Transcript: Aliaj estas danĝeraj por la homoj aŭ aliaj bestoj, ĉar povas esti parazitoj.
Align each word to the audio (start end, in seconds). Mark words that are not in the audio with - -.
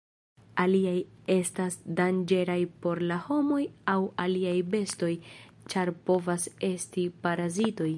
Aliaj 0.61 0.95
estas 1.33 1.77
danĝeraj 1.99 2.57
por 2.85 3.03
la 3.13 3.19
homoj 3.29 3.61
aŭ 3.95 3.99
aliaj 4.25 4.57
bestoj, 4.75 5.13
ĉar 5.75 5.95
povas 6.09 6.53
esti 6.73 7.09
parazitoj. 7.27 7.89